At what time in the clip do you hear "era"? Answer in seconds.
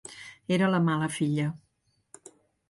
0.55-0.69